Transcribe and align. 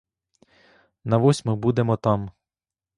На 1.11 1.19
восьму 1.23 1.53
будемо 1.55 1.97
там. 2.05 2.29